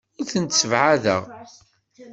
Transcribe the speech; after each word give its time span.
Ur 0.19 0.25
tent-ssebɛadeɣ. 0.31 1.21